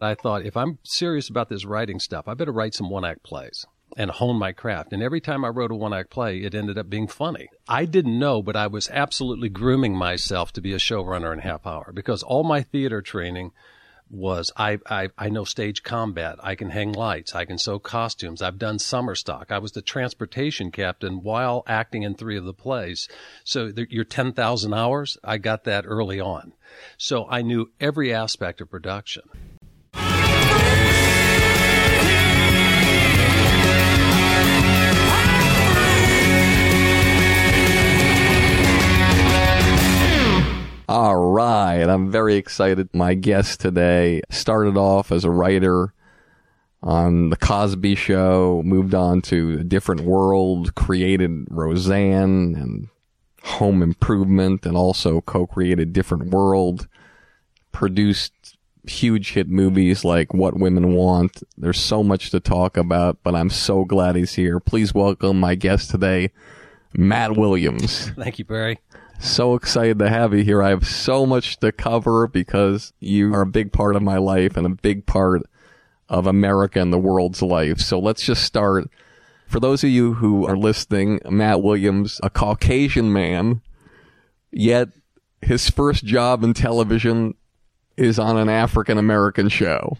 [0.00, 3.22] I thought, if I'm serious about this writing stuff, I better write some one act
[3.22, 3.66] plays
[3.96, 4.92] and hone my craft.
[4.92, 7.48] And every time I wrote a one act play, it ended up being funny.
[7.68, 11.66] I didn't know, but I was absolutely grooming myself to be a showrunner in half
[11.66, 13.52] hour because all my theater training
[14.08, 16.36] was I, I, I know stage combat.
[16.40, 17.34] I can hang lights.
[17.34, 18.40] I can sew costumes.
[18.40, 19.50] I've done summer stock.
[19.50, 23.08] I was the transportation captain while acting in three of the plays.
[23.44, 26.52] So the, your 10,000 hours, I got that early on.
[26.96, 29.55] So I knew every aspect of production.
[40.88, 41.82] All right.
[41.82, 42.88] I'm very excited.
[42.92, 45.92] My guest today started off as a writer
[46.80, 52.88] on The Cosby Show, moved on to A Different World, created Roseanne and
[53.42, 56.86] Home Improvement, and also co created Different World,
[57.72, 61.42] produced huge hit movies like What Women Want.
[61.58, 64.60] There's so much to talk about, but I'm so glad he's here.
[64.60, 66.30] Please welcome my guest today,
[66.94, 68.10] Matt Williams.
[68.16, 68.78] Thank you, Barry.
[69.18, 70.62] So excited to have you here.
[70.62, 74.56] I have so much to cover because you are a big part of my life
[74.56, 75.42] and a big part
[76.08, 77.80] of America and the world's life.
[77.80, 78.88] So let's just start.
[79.48, 83.62] For those of you who are listening, Matt Williams, a Caucasian man,
[84.50, 84.88] yet
[85.40, 87.34] his first job in television
[87.96, 89.98] is on an African American show.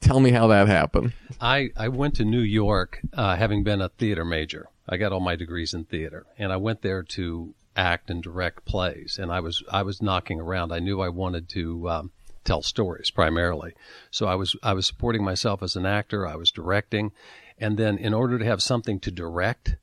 [0.00, 1.12] Tell me how that happened.
[1.40, 4.68] I, I went to New York, uh, having been a theater major.
[4.88, 8.64] I got all my degrees in theater, and I went there to act and direct
[8.64, 9.18] plays.
[9.18, 10.72] And I was I was knocking around.
[10.72, 12.10] I knew I wanted to um,
[12.44, 13.74] tell stories primarily.
[14.10, 16.26] So I was I was supporting myself as an actor.
[16.26, 17.12] I was directing,
[17.58, 19.76] and then in order to have something to direct,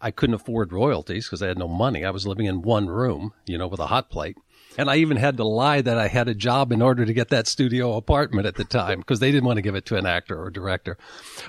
[0.00, 2.04] I couldn't afford royalties because I had no money.
[2.04, 4.38] I was living in one room, you know, with a hot plate.
[4.78, 7.28] And I even had to lie that I had a job in order to get
[7.30, 10.06] that studio apartment at the time because they didn't want to give it to an
[10.06, 10.96] actor or director.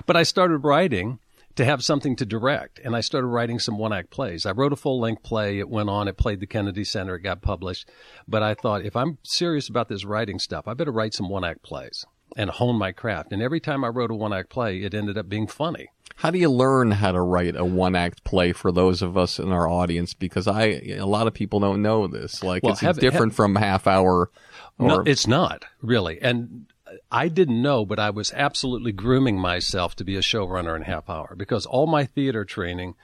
[0.06, 1.20] But I started writing
[1.56, 2.80] to have something to direct.
[2.84, 4.46] And I started writing some one act plays.
[4.46, 5.58] I wrote a full length play.
[5.58, 6.08] It went on.
[6.08, 7.16] It played the Kennedy Center.
[7.16, 7.88] It got published.
[8.26, 11.44] But I thought, if I'm serious about this writing stuff, I better write some one
[11.44, 12.04] act plays
[12.36, 13.32] and hone my craft.
[13.32, 15.88] And every time I wrote a one act play, it ended up being funny.
[16.16, 19.38] How do you learn how to write a one act play for those of us
[19.38, 20.14] in our audience?
[20.14, 20.64] Because I,
[20.96, 22.42] a lot of people don't know this.
[22.42, 24.30] Like, well, it's have, different have, from half hour.
[24.78, 24.88] Or...
[24.88, 26.20] No, it's not really.
[26.20, 26.66] And
[27.10, 31.08] I didn't know, but I was absolutely grooming myself to be a showrunner in half
[31.08, 32.94] hour because all my theater training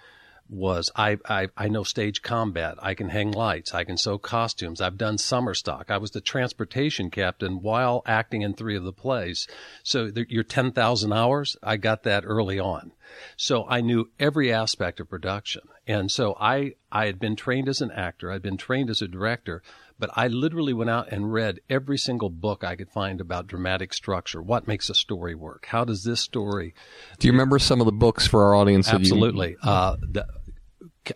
[0.49, 2.77] was I, I, I know stage combat.
[2.81, 3.75] I can hang lights.
[3.75, 4.81] I can sew costumes.
[4.81, 5.91] I've done summer stock.
[5.91, 9.47] I was the transportation captain while acting in three of the plays.
[9.83, 12.93] So your 10,000 hours, I got that early on.
[13.37, 15.63] So I knew every aspect of production.
[15.87, 18.31] And so I, I had been trained as an actor.
[18.31, 19.63] I'd been trained as a director,
[19.99, 23.93] but I literally went out and read every single book I could find about dramatic
[23.93, 24.41] structure.
[24.41, 25.67] What makes a story work?
[25.67, 26.75] How does this story?
[27.19, 28.89] Do you remember some of the books for our audience?
[28.89, 29.51] Absolutely.
[29.51, 29.71] You...
[29.71, 30.27] Uh, the,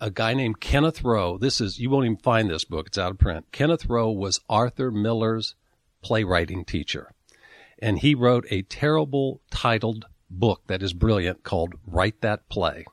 [0.00, 1.38] a guy named Kenneth Rowe.
[1.38, 3.46] This is you won't even find this book; it's out of print.
[3.52, 5.55] Kenneth Rowe was Arthur Miller's
[6.02, 7.12] playwriting teacher,
[7.78, 12.87] and he wrote a terrible titled book that is brilliant called "Write That Play."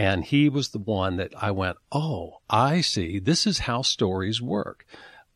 [0.00, 3.18] And he was the one that I went, oh, I see.
[3.18, 4.86] This is how stories work.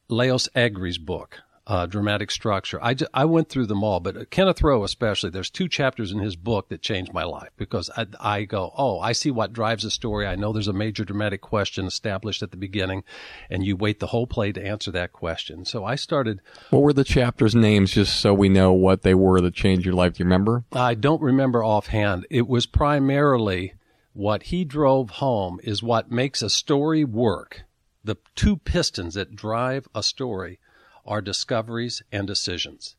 [0.09, 2.81] Lajos Egri's book, uh, dramatic structure.
[2.83, 6.71] I went through them all, but Kenneth Rowe especially, there's two chapters in his book
[6.71, 10.27] that changed my life because I, I go, oh, I see what drives a story.
[10.27, 13.05] I know there's a major dramatic question established at the beginning,
[13.51, 15.67] and you wait the whole play to answer that question.
[15.67, 16.41] So I started,
[16.71, 19.95] What were the chapters' names, just so we know what they were that changed your
[19.95, 20.15] life?
[20.15, 20.65] Do you remember?
[20.73, 22.27] I don't remember offhand.
[22.31, 23.75] It was primarily
[24.15, 27.65] what he drove home is what makes a story work.
[28.03, 30.61] The two pistons that drive a story
[31.05, 32.97] are discoveries and decisions.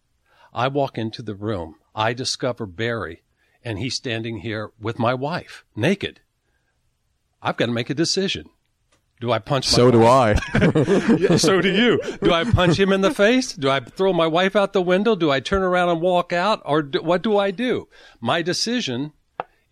[0.53, 1.75] I walk into the room.
[1.95, 3.23] I discover Barry,
[3.63, 6.19] and he's standing here with my wife, naked.
[7.41, 8.50] I've got to make a decision.
[9.21, 10.33] Do I punch my So do I.
[11.38, 12.01] so do you.
[12.21, 13.53] Do I punch him in the face?
[13.53, 15.15] Do I throw my wife out the window?
[15.15, 16.61] Do I turn around and walk out?
[16.65, 17.88] Or do, what do I do?
[18.19, 19.13] My decision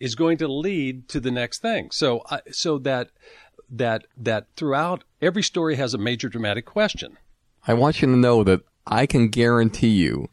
[0.04, 1.90] is going to lead to the next thing.
[1.92, 3.08] So, I so that
[3.70, 7.18] that that throughout every story has a major dramatic question.
[7.66, 10.28] I want you to know that I can guarantee you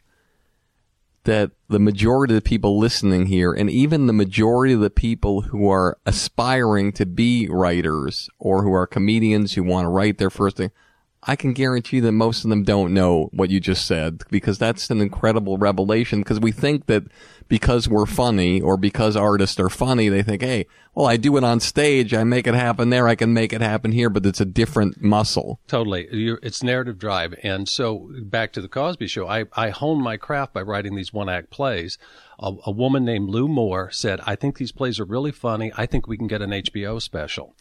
[1.22, 5.42] that the majority of the people listening here, and even the majority of the people
[5.42, 10.30] who are aspiring to be writers or who are comedians who want to write their
[10.30, 10.72] first thing,
[11.22, 14.88] I can guarantee that most of them don't know what you just said because that's
[14.90, 17.04] an incredible revelation because we think that
[17.46, 21.44] because we're funny or because artists are funny, they think, hey, well, I do it
[21.44, 22.14] on stage.
[22.14, 23.06] I make it happen there.
[23.06, 25.60] I can make it happen here, but it's a different muscle.
[25.66, 26.08] Totally.
[26.42, 27.34] It's narrative drive.
[27.42, 31.12] And so back to the Cosby show, I, I honed my craft by writing these
[31.12, 31.98] one act plays.
[32.38, 35.70] A, a woman named Lou Moore said, I think these plays are really funny.
[35.76, 37.54] I think we can get an HBO special.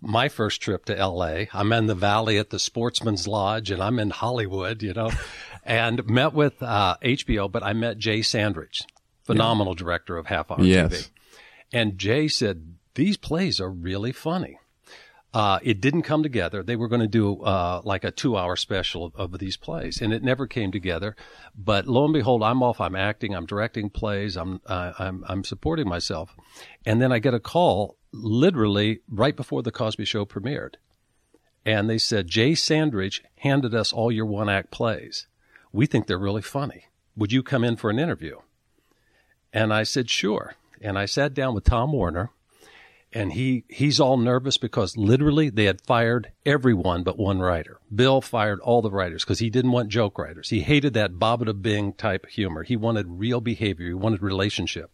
[0.00, 3.98] My first trip to LA, I'm in the valley at the Sportsman's Lodge and I'm
[3.98, 5.10] in Hollywood, you know,
[5.64, 8.82] and met with uh, HBO, but I met Jay Sandrich,
[9.24, 10.92] phenomenal director of Half Hour Yes.
[10.92, 11.10] TV.
[11.72, 14.58] And Jay said, These plays are really funny.
[15.34, 16.62] Uh, it didn't come together.
[16.62, 20.10] They were going to do uh, like a two-hour special of, of these plays, and
[20.12, 21.14] it never came together.
[21.54, 22.80] But lo and behold, I'm off.
[22.80, 23.34] I'm acting.
[23.34, 24.36] I'm directing plays.
[24.36, 26.34] I'm uh, I'm I'm supporting myself,
[26.86, 30.74] and then I get a call literally right before the Cosby Show premiered,
[31.64, 35.26] and they said Jay Sandrich handed us all your one-act plays.
[35.72, 36.86] We think they're really funny.
[37.16, 38.38] Would you come in for an interview?
[39.52, 40.54] And I said sure.
[40.80, 42.30] And I sat down with Tom Werner
[43.12, 47.78] and he he's all nervous because literally they had fired everyone but one writer.
[47.94, 50.50] Bill fired all the writers because he didn't want joke writers.
[50.50, 52.62] He hated that Babada Bing type humor.
[52.62, 53.86] He wanted real behavior.
[53.86, 54.90] He wanted relationship.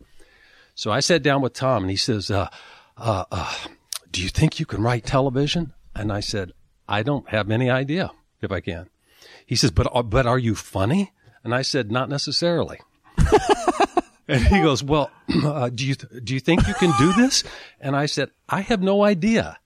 [0.75, 2.49] So I sat down with Tom and he says, uh,
[3.03, 3.55] uh, uh,
[4.11, 6.53] "Do you think you can write television?" And I said,
[6.89, 8.89] "I don't have any idea if I can."
[9.45, 11.13] He says, "But uh, but are you funny?"
[11.45, 12.79] And I said, "Not necessarily."
[14.29, 15.11] And he goes, "Well,
[15.45, 17.45] uh, do you do you think you can do this?"
[17.81, 19.59] And I said, "I have no idea."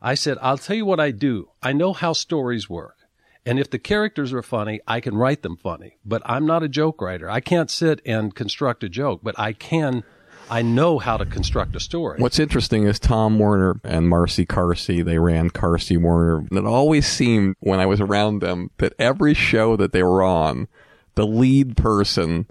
[0.00, 1.50] I said, "I'll tell you what I do.
[1.62, 2.96] I know how stories work,
[3.44, 5.98] and if the characters are funny, I can write them funny.
[6.04, 7.28] But I'm not a joke writer.
[7.28, 10.04] I can't sit and construct a joke, but I can.
[10.50, 15.04] I know how to construct a story." What's interesting is Tom Werner and Marcy Carsey,
[15.04, 16.46] they ran Carsey Werner.
[16.50, 20.68] It always seemed when I was around them that every show that they were on,
[21.14, 22.46] the lead person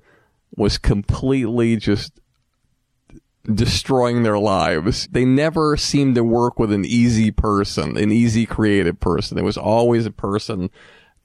[0.55, 2.19] was completely just
[3.51, 5.07] destroying their lives.
[5.11, 9.37] They never seemed to work with an easy person, an easy creative person.
[9.37, 10.69] It was always a person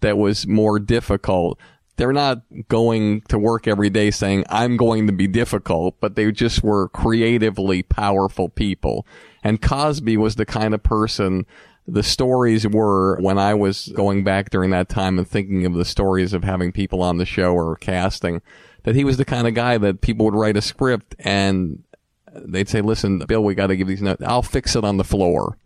[0.01, 1.59] that was more difficult.
[1.99, 6.31] They're not going to work every day saying, I'm going to be difficult, but they
[6.33, 9.05] just were creatively powerful people.
[9.43, 11.45] And Cosby was the kind of person
[11.89, 15.87] the stories were when I was going back during that time and thinking of the
[15.87, 18.43] stories of having people on the show or casting,
[18.85, 21.83] that he was the kind of guy that people would write a script and
[22.33, 24.23] they'd say, listen, Bill, we got to give these notes.
[24.25, 25.57] I'll fix it on the floor.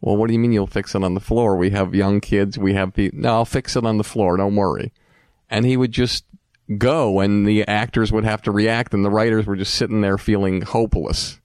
[0.00, 1.56] Well, what do you mean you'll fix it on the floor?
[1.56, 2.58] We have young kids.
[2.58, 3.18] We have people.
[3.18, 4.36] No, I'll fix it on the floor.
[4.36, 4.92] Don't worry.
[5.48, 6.24] And he would just
[6.78, 10.18] go and the actors would have to react and the writers were just sitting there
[10.18, 11.40] feeling hopeless.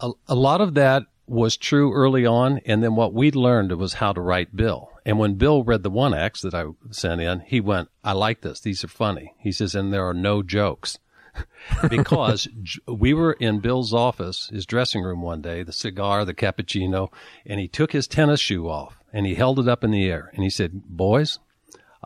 [0.00, 3.94] a, a lot of that was true early on, and then what we learned was
[3.94, 4.90] how to write Bill.
[5.04, 8.42] And when Bill read the one acts that I sent in, he went, "I like
[8.42, 8.60] this.
[8.60, 10.98] These are funny." He says, "And there are no jokes."
[11.90, 12.48] because
[12.88, 17.12] we were in Bill's office, his dressing room one day, the cigar, the cappuccino,
[17.44, 20.30] and he took his tennis shoe off and he held it up in the air
[20.32, 21.38] and he said, Boys,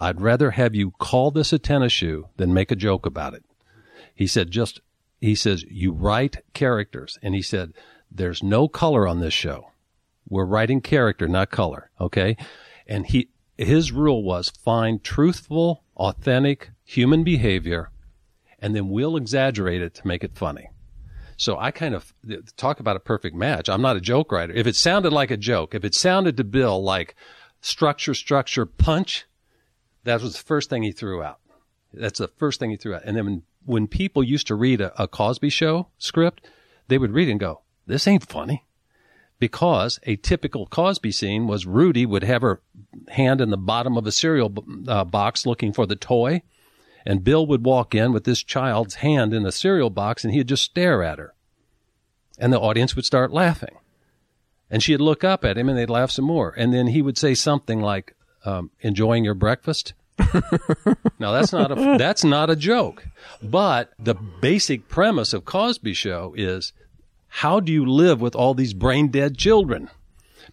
[0.00, 3.44] I'd rather have you call this a tennis shoe than make a joke about it.
[4.14, 4.80] He said, just,
[5.20, 7.18] he says, you write characters.
[7.22, 7.74] And he said,
[8.10, 9.70] there's no color on this show.
[10.28, 11.90] We're writing character, not color.
[12.00, 12.36] Okay.
[12.86, 13.28] And he,
[13.58, 17.90] his rule was find truthful, authentic human behavior
[18.60, 20.68] and then we'll exaggerate it to make it funny.
[21.36, 22.12] So I kind of
[22.56, 23.68] talk about a perfect match.
[23.68, 24.52] I'm not a joke writer.
[24.52, 27.14] If it sounded like a joke, if it sounded to Bill like
[27.62, 29.24] structure, structure, punch,
[30.04, 31.38] That was the first thing he threw out.
[31.92, 33.02] That's the first thing he threw out.
[33.04, 36.46] And then when, when people used to read a, a Cosby show script,
[36.88, 38.64] they would read and go, this ain't funny.
[39.38, 42.60] Because a typical Cosby scene was Rudy would have her
[43.08, 44.52] hand in the bottom of a cereal
[44.86, 46.42] uh, box looking for the toy.
[47.06, 50.48] And Bill would walk in with this child's hand in a cereal box and he'd
[50.48, 51.34] just stare at her.
[52.38, 53.76] And the audience would start laughing.
[54.70, 56.54] And she'd look up at him and they'd laugh some more.
[56.56, 59.94] And then he would say something like, um, enjoying your breakfast?
[61.18, 63.06] now that's not a that's not a joke.
[63.42, 66.72] But the basic premise of Cosby show is
[67.28, 69.88] how do you live with all these brain dead children?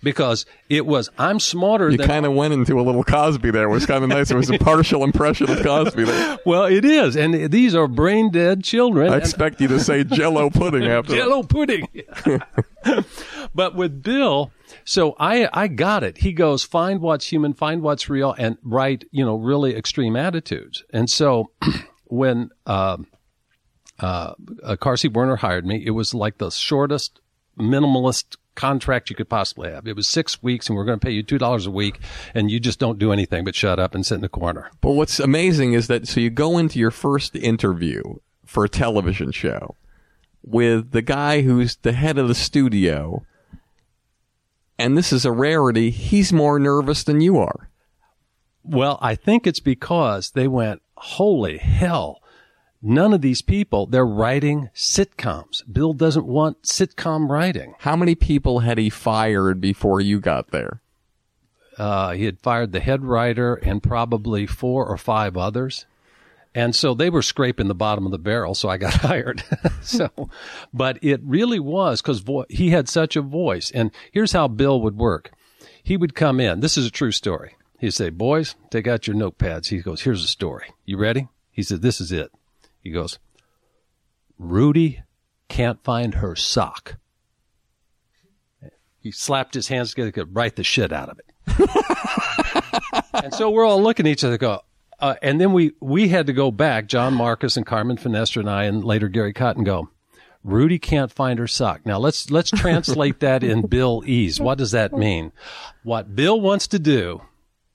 [0.07, 3.63] Because it was, I'm smarter you kind of went into a little Cosby there.
[3.65, 4.31] It was kind of nice.
[4.31, 6.39] It was a partial impression of Cosby there.
[6.45, 7.17] Well, it is.
[7.17, 9.11] And these are brain dead children.
[9.11, 11.89] I expect you to say jello pudding after Jello pudding.
[13.53, 14.53] but with Bill,
[14.85, 16.19] so I, I got it.
[16.19, 20.85] He goes, find what's human, find what's real, and write, you know, really extreme attitudes.
[20.93, 21.51] And so
[22.05, 22.95] when, uh,
[23.99, 24.35] uh,
[24.77, 27.19] Carsey Werner hired me, it was like the shortest
[27.57, 29.87] minimalist contract you could possibly have.
[29.87, 31.99] It was six weeks and we're going to pay you $2 a week
[32.33, 34.71] and you just don't do anything but shut up and sit in the corner.
[34.81, 38.01] But what's amazing is that, so you go into your first interview
[38.45, 39.75] for a television show
[40.43, 43.23] with the guy who's the head of the studio
[44.79, 47.69] and this is a rarity, he's more nervous than you are.
[48.63, 52.21] Well, I think it's because they went, holy hell.
[52.81, 55.63] None of these people, they're writing sitcoms.
[55.71, 57.73] Bill doesn't want sitcom writing.
[57.79, 60.81] How many people had he fired before you got there?
[61.77, 65.85] Uh, he had fired the head writer and probably four or five others.
[66.55, 69.43] And so they were scraping the bottom of the barrel, so I got hired.
[69.81, 70.09] so,
[70.73, 73.69] but it really was because vo- he had such a voice.
[73.71, 75.31] And here's how Bill would work.
[75.83, 76.59] He would come in.
[76.59, 77.55] This is a true story.
[77.79, 79.67] He'd say, boys, take out your notepads.
[79.69, 80.73] He goes, here's a story.
[80.85, 81.27] You ready?
[81.51, 82.31] He said, this is it.
[82.87, 83.19] He goes,
[84.39, 85.01] Rudy
[85.49, 86.95] can't find her sock.
[88.97, 92.63] He slapped his hands together, could write the shit out of it.
[93.23, 94.61] and so we're all looking at each other, go,
[94.99, 98.49] uh, and then we we had to go back, John Markus and Carmen Finestra and
[98.49, 99.89] I, and later Gary Cotton go.
[100.45, 101.85] Rudy can't find her sock.
[101.85, 104.39] Now let's let's translate that in Bill Ease.
[104.39, 105.33] What does that mean?
[105.83, 107.21] What Bill wants to do?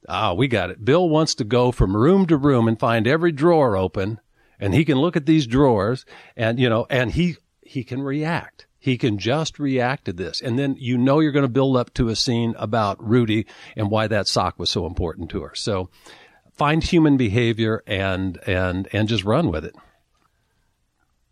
[0.09, 0.83] Ah, we got it.
[0.83, 4.21] Bill wants to go from room to room and find every drawer open,
[4.63, 8.67] and he can look at these drawers, and you know, and he he can react.
[8.79, 10.41] He can just react to this.
[10.41, 13.91] And then you know you're going to build up to a scene about Rudy and
[13.91, 15.55] why that sock was so important to her.
[15.57, 15.91] So
[16.53, 19.75] find human behavior and and and just run with it.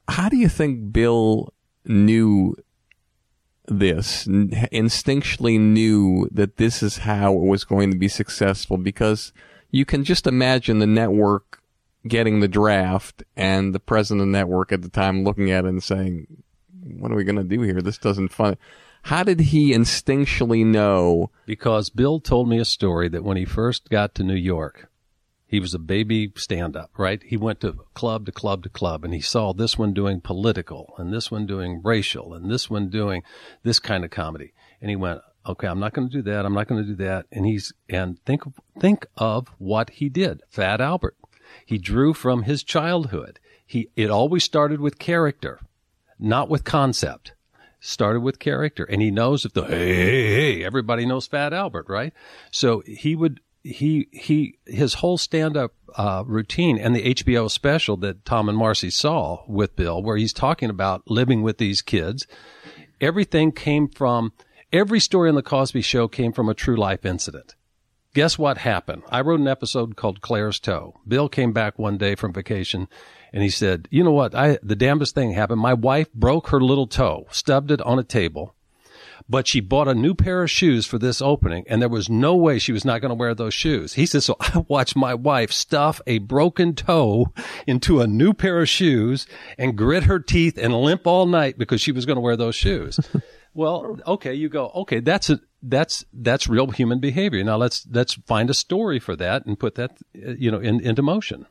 [0.08, 2.56] How do you think Bill knew
[3.66, 9.32] this instinctually knew that this is how it was going to be successful because
[9.70, 11.59] you can just imagine the network
[12.06, 15.68] getting the draft and the president of the network at the time looking at it
[15.68, 16.42] and saying,
[16.98, 17.80] what are we going to do here?
[17.80, 18.56] This doesn't fun.
[19.02, 21.30] How did he instinctually know?
[21.46, 24.90] Because Bill told me a story that when he first got to New York,
[25.46, 27.22] he was a baby stand up, right?
[27.24, 30.94] He went to club to club to club and he saw this one doing political
[30.96, 33.22] and this one doing racial and this one doing
[33.62, 34.52] this kind of comedy.
[34.80, 36.44] And he went, okay, I'm not going to do that.
[36.44, 37.26] I'm not going to do that.
[37.32, 38.42] And he's, and think,
[38.78, 40.42] think of what he did.
[40.50, 41.16] Fat Albert.
[41.70, 43.38] He drew from his childhood.
[43.64, 45.60] He, it always started with character,
[46.18, 47.32] not with concept
[47.82, 51.86] started with character and he knows if the hey, hey hey everybody knows fat albert
[51.88, 52.12] right
[52.50, 57.96] so he would he he his whole stand up uh, routine and the HBO special
[57.98, 62.26] that Tom and Marcy saw with Bill, where he's talking about living with these kids,
[63.00, 64.32] everything came from
[64.72, 67.54] every story on the Cosby Show came from a true life incident.
[68.12, 69.02] Guess what happened?
[69.08, 71.00] I wrote an episode called Claire's Toe.
[71.06, 72.88] Bill came back one day from vacation
[73.32, 74.34] and he said, "You know what?
[74.34, 75.60] I the damnedest thing happened.
[75.60, 78.54] My wife broke her little toe, stubbed it on a table."
[79.30, 82.34] but she bought a new pair of shoes for this opening and there was no
[82.34, 83.94] way she was not going to wear those shoes.
[83.94, 87.32] He says, so I watched my wife stuff a broken toe
[87.66, 91.80] into a new pair of shoes and grit her teeth and limp all night because
[91.80, 92.98] she was going to wear those shoes.
[93.54, 97.42] well, okay, you go, okay, that's a, that's, that's real human behavior.
[97.44, 101.02] Now let's, let's find a story for that and put that, you know, in, into
[101.02, 101.46] motion.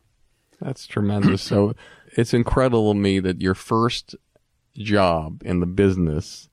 [0.61, 1.41] That's tremendous.
[1.41, 1.73] so
[2.17, 4.15] it's incredible to me that your first
[4.75, 6.49] job in the business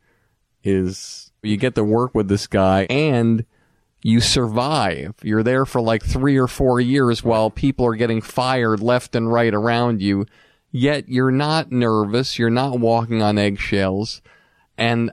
[0.62, 3.44] is you get to work with this guy and
[4.02, 5.14] you survive.
[5.22, 9.32] You're there for like three or four years while people are getting fired left and
[9.32, 10.26] right around you.
[10.70, 12.38] Yet you're not nervous.
[12.38, 14.22] You're not walking on eggshells.
[14.76, 15.10] And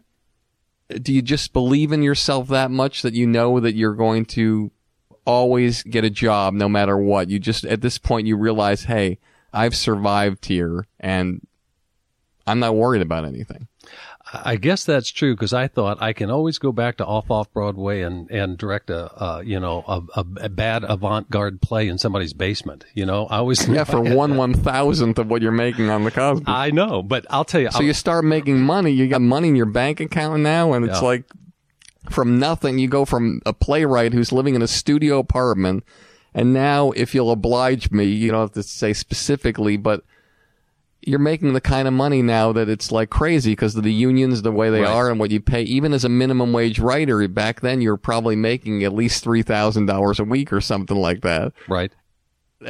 [0.90, 4.72] do you just believe in yourself that much that you know that you're going to
[5.26, 7.30] always get a job no matter what.
[7.30, 9.20] You just, at this point, you realize, hey,
[9.52, 11.46] I've survived here and
[12.46, 13.68] I'm not worried about anything.
[14.34, 17.52] I guess that's true because I thought I can always go back to off off
[17.54, 21.98] Broadway and and direct a, a you know a, a bad avant garde play in
[21.98, 22.86] somebody's basement.
[22.94, 26.12] You know, I always yeah for one one thousandth of what you're making on the
[26.12, 26.46] Cosby.
[26.48, 27.72] I know, but I'll tell you.
[27.72, 28.92] So I'll, you start making money.
[28.92, 31.08] You got money in your bank account now, and it's yeah.
[31.08, 31.26] like
[32.10, 32.80] from nothing.
[32.80, 35.84] You go from a playwright who's living in a studio apartment,
[36.34, 40.04] and now if you'll oblige me, you don't have to say specifically, but
[41.08, 44.42] you're making the kind of money now that it's like crazy because of the unions
[44.42, 44.90] the way they right.
[44.90, 45.62] are and what you pay.
[45.64, 50.24] Even as a minimum wage writer back then you're probably making at least $3000 a
[50.24, 51.54] week or something like that.
[51.68, 51.92] Right.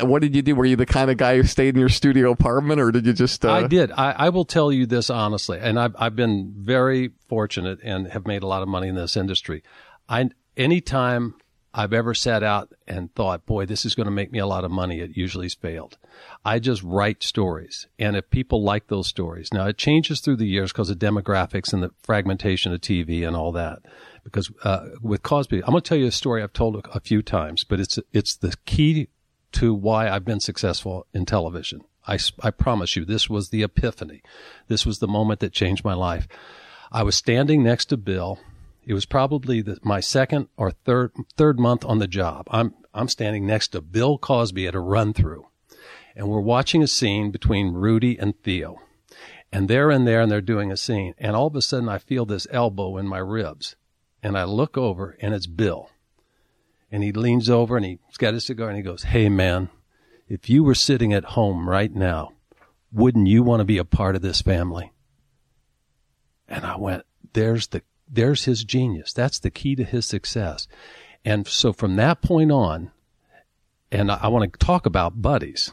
[0.01, 0.55] What did you do?
[0.55, 3.13] Were you the kind of guy who stayed in your studio apartment or did you
[3.13, 3.51] just uh...
[3.51, 3.91] i did.
[3.91, 8.25] I, I will tell you this honestly and I've, I've been very fortunate and have
[8.25, 9.63] made a lot of money in this industry.
[10.09, 11.35] I anytime
[11.75, 14.63] I've ever sat out and thought, boy, this is going to make me a lot
[14.63, 14.99] of money.
[14.99, 15.97] It usually has failed.
[16.45, 17.87] I just write stories.
[17.97, 21.73] And if people like those stories, now it changes through the years because of demographics
[21.73, 23.79] and the fragmentation of TV and all that.
[24.23, 26.99] Because uh, with Cosby, I'm going to tell you a story I've told a, a
[26.99, 29.09] few times, but it's it's the key
[29.53, 31.81] to why I've been successful in television.
[32.07, 34.21] I, I promise you, this was the epiphany.
[34.67, 36.27] This was the moment that changed my life.
[36.91, 38.39] I was standing next to Bill
[38.85, 42.47] it was probably the, my second or third third month on the job.
[42.51, 45.47] I'm I'm standing next to Bill Cosby at a run through,
[46.15, 48.79] and we're watching a scene between Rudy and Theo,
[49.51, 51.97] and they're in there and they're doing a scene, and all of a sudden I
[51.97, 53.75] feel this elbow in my ribs,
[54.21, 55.89] and I look over and it's Bill,
[56.91, 59.69] and he leans over and he's got his cigar and he goes, "Hey man,
[60.27, 62.33] if you were sitting at home right now,
[62.91, 64.91] wouldn't you want to be a part of this family?"
[66.49, 69.13] And I went, "There's the there's his genius.
[69.13, 70.67] That's the key to his success.
[71.25, 72.91] And so from that point on,
[73.91, 75.71] and I, I want to talk about buddies,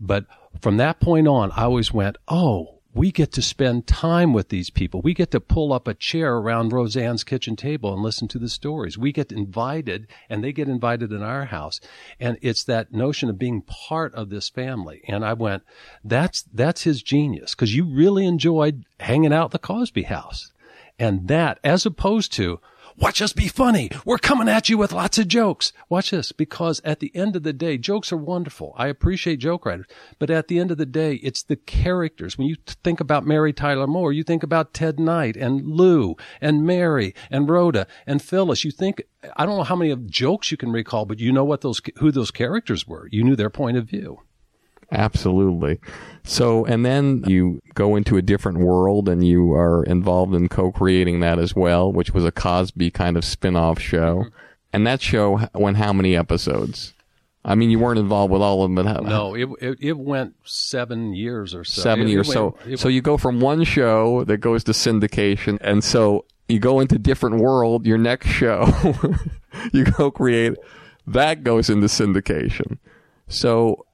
[0.00, 0.26] but
[0.60, 4.70] from that point on, I always went, oh, we get to spend time with these
[4.70, 5.00] people.
[5.02, 8.48] We get to pull up a chair around Roseanne's kitchen table and listen to the
[8.48, 8.98] stories.
[8.98, 11.80] We get invited and they get invited in our house.
[12.18, 15.02] And it's that notion of being part of this family.
[15.06, 15.62] And I went,
[16.02, 20.50] that's, that's his genius because you really enjoyed hanging out at the Cosby house.
[20.98, 22.60] And that, as opposed to,
[22.96, 23.88] watch us be funny.
[24.04, 25.72] We're coming at you with lots of jokes.
[25.88, 28.74] Watch this, because at the end of the day, jokes are wonderful.
[28.76, 29.86] I appreciate joke writers,
[30.18, 32.36] but at the end of the day, it's the characters.
[32.36, 36.66] When you think about Mary Tyler Moore, you think about Ted Knight and Lou and
[36.66, 38.64] Mary and Rhoda and Phyllis.
[38.64, 39.04] You think,
[39.36, 41.80] I don't know how many of jokes you can recall, but you know what those,
[41.98, 43.08] who those characters were.
[43.12, 44.22] You knew their point of view.
[44.90, 45.78] Absolutely.
[46.24, 51.20] So, and then you go into a different world and you are involved in co-creating
[51.20, 54.24] that as well, which was a Cosby kind of spin-off show.
[54.24, 54.36] Mm-hmm.
[54.72, 56.94] And that show went how many episodes?
[57.44, 60.34] I mean, you weren't involved with all of them, but no, it, it, it went
[60.44, 61.80] seven years or so.
[61.80, 62.30] Seven it, years.
[62.30, 66.80] so, so you go from one show that goes to syndication, and so you go
[66.80, 67.86] into different world.
[67.86, 68.66] Your next show,
[69.72, 70.58] you go create
[71.08, 72.78] that goes into syndication.
[73.28, 73.86] So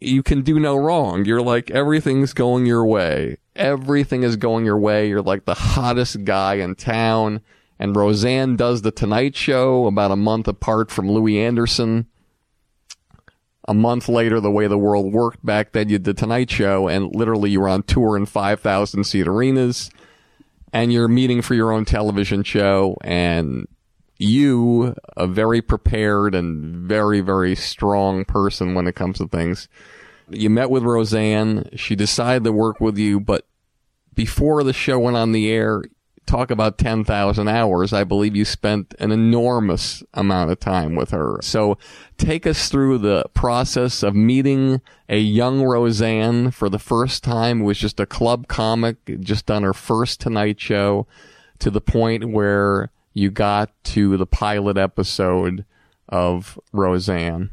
[0.00, 1.24] you can do no wrong.
[1.24, 3.36] You're like, everything's going your way.
[3.54, 5.08] Everything is going your way.
[5.08, 7.42] You're like the hottest guy in town.
[7.78, 12.06] And Roseanne does the Tonight Show about a month apart from Louie Anderson.
[13.68, 16.88] A month later, the way the world worked back then, you did the Tonight Show,
[16.88, 19.90] and literally you were on tour in 5,000 seat arenas,
[20.72, 23.68] and you're meeting for your own television show, and
[24.20, 29.68] you, a very prepared and very, very strong person when it comes to things.
[30.28, 31.70] You met with Roseanne.
[31.74, 33.46] She decided to work with you, but
[34.14, 35.82] before the show went on the air,
[36.26, 37.92] talk about 10,000 hours.
[37.92, 41.38] I believe you spent an enormous amount of time with her.
[41.42, 41.78] So
[42.18, 47.64] take us through the process of meeting a young Roseanne for the first time, who
[47.64, 51.06] was just a club comic, just on her first Tonight Show,
[51.58, 55.64] to the point where you got to the pilot episode
[56.08, 57.50] of Roseanne?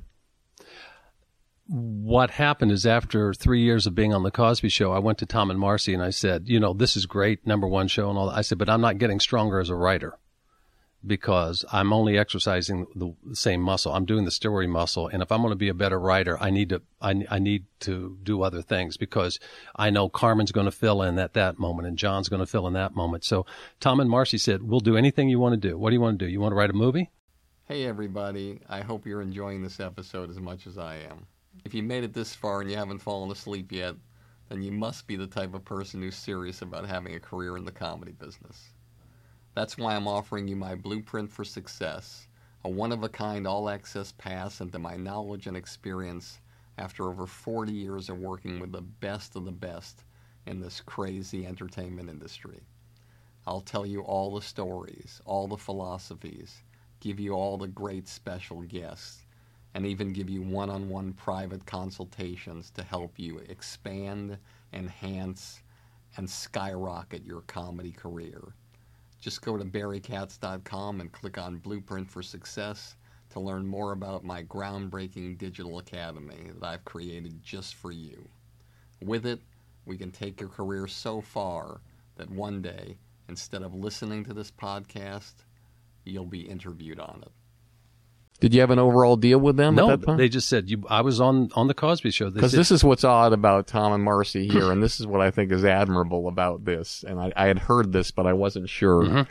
[1.68, 5.26] What happened is after three years of being on the Cosby Show, I went to
[5.26, 8.18] Tom and Marcy and I said, you know, this is great, number one show and
[8.18, 8.38] all that.
[8.38, 10.18] I said, but I'm not getting stronger as a writer
[11.06, 13.94] because I'm only exercising the same muscle.
[13.94, 15.08] I'm doing the story muscle.
[15.08, 17.66] And if I'm going to be a better writer, I need to, I, I need
[17.82, 19.40] to do other things because
[19.76, 22.68] I know Carmen's going to fill in at that moment and John's going to fill
[22.68, 23.24] in that moment.
[23.24, 23.46] So
[23.80, 25.78] Tom and Marcy said, we'll do anything you want to do.
[25.78, 26.32] What do you want to do?
[26.32, 27.12] You want to write a movie?
[27.66, 28.62] Hey, everybody.
[28.68, 31.28] I hope you're enjoying this episode as much as I am.
[31.64, 33.96] If you made it this far and you haven't fallen asleep yet,
[34.50, 37.66] then you must be the type of person who's serious about having a career in
[37.66, 38.70] the comedy business.
[39.58, 42.28] That's why I'm offering you my blueprint for success,
[42.64, 46.42] a one of a kind all access pass into my knowledge and experience
[46.78, 50.04] after over 40 years of working with the best of the best
[50.46, 52.60] in this crazy entertainment industry.
[53.48, 56.62] I'll tell you all the stories, all the philosophies,
[57.00, 59.26] give you all the great special guests,
[59.74, 64.38] and even give you one on one private consultations to help you expand,
[64.72, 65.64] enhance,
[66.16, 68.54] and skyrocket your comedy career.
[69.20, 72.96] Just go to barrykatz.com and click on Blueprint for Success
[73.30, 78.28] to learn more about my groundbreaking digital academy that I've created just for you.
[79.04, 79.42] With it,
[79.86, 81.82] we can take your career so far
[82.16, 82.98] that one day,
[83.30, 85.34] instead of listening to this podcast,
[86.06, 87.32] you'll be interviewed on it.
[88.40, 90.18] Did you have an overall deal with them no, at that point?
[90.20, 90.84] they just said you.
[90.90, 92.30] I was on on the Cosby Show.
[92.30, 95.32] Because this is what's odd about Tom and Marcy here, and this is what I
[95.32, 97.04] think is admirable about this.
[97.08, 99.04] And I, I had heard this, but I wasn't sure.
[99.04, 99.28] Mhm.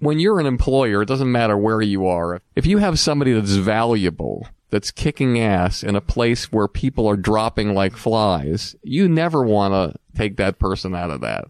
[0.00, 2.40] When you're an employer, it doesn't matter where you are.
[2.56, 7.16] If you have somebody that's valuable, that's kicking ass in a place where people are
[7.16, 11.46] dropping like flies, you never want to take that person out of that.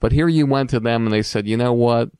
[0.00, 2.10] But here you went to them and they said, you know what?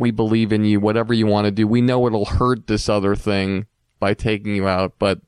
[0.00, 0.80] We believe in you.
[0.80, 3.66] Whatever you want to do, we know it'll hurt this other thing
[3.98, 5.20] by taking you out, but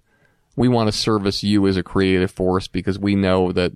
[0.56, 3.72] we want to service you as a creative force because we know that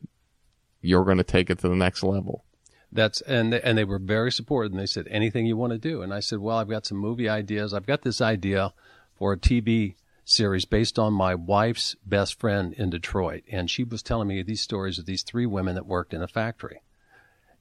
[0.81, 2.45] you're going to take it to the next level.
[2.91, 4.73] That's and they, and they were very supportive.
[4.73, 6.01] And they said anything you want to do.
[6.01, 7.75] And I said, well, I've got some movie ideas.
[7.75, 8.73] I've got this idea
[9.15, 14.03] for a TV series based on my wife's best friend in Detroit, and she was
[14.03, 16.81] telling me these stories of these three women that worked in a factory.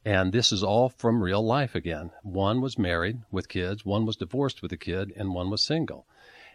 [0.06, 2.12] And this is all from real life again.
[2.22, 6.06] One was married with kids, one was divorced with a kid, and one was single.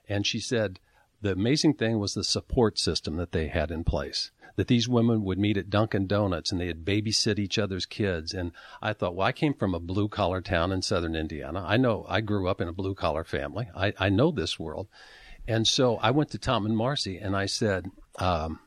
[0.08, 0.78] And she said
[1.20, 4.30] the amazing thing was the support system that they had in place.
[4.56, 8.32] That these women would meet at Dunkin' Donuts and they'd babysit each other's kids.
[8.32, 11.64] And I thought, well, I came from a blue collar town in southern Indiana.
[11.66, 13.68] I know I grew up in a blue collar family.
[13.76, 14.88] I, I know this world.
[15.46, 18.60] And so I went to Tom and Marcy and I said, um,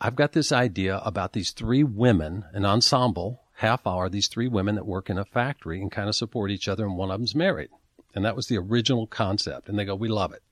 [0.00, 4.74] I've got this idea about these three women, an ensemble, half hour, these three women
[4.74, 7.34] that work in a factory and kind of support each other, and one of them's
[7.34, 7.70] married.
[8.14, 9.68] And that was the original concept.
[9.68, 10.42] And they go, We love it.